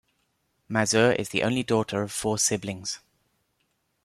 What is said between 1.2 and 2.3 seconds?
the only daughter of